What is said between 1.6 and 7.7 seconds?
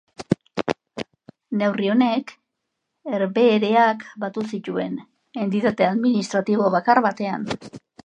Neurri honek Herbehereak batu zituen entitate administratibo bakar batean.